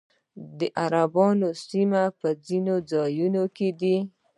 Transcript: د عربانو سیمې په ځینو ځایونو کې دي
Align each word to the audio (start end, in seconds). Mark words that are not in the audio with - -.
د 0.59 0.59
عربانو 0.83 1.49
سیمې 1.67 2.03
په 2.19 2.27
ځینو 2.45 2.75
ځایونو 2.91 3.43
کې 3.55 3.69
دي 3.79 3.97